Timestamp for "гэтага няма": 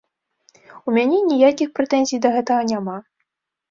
2.41-3.03